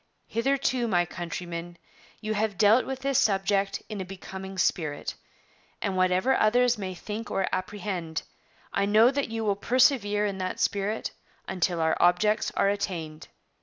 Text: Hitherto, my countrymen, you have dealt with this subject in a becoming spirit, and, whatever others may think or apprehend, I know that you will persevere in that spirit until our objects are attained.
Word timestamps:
Hitherto, 0.25 0.87
my 0.87 1.05
countrymen, 1.05 1.77
you 2.21 2.33
have 2.33 2.57
dealt 2.57 2.87
with 2.87 3.01
this 3.01 3.19
subject 3.19 3.83
in 3.87 4.01
a 4.01 4.03
becoming 4.03 4.57
spirit, 4.57 5.13
and, 5.79 5.95
whatever 5.95 6.35
others 6.35 6.75
may 6.75 6.95
think 6.95 7.29
or 7.29 7.45
apprehend, 7.51 8.23
I 8.73 8.87
know 8.87 9.11
that 9.11 9.29
you 9.29 9.43
will 9.45 9.55
persevere 9.55 10.25
in 10.25 10.39
that 10.39 10.59
spirit 10.59 11.11
until 11.47 11.79
our 11.81 11.95
objects 12.01 12.51
are 12.57 12.67
attained. 12.67 13.27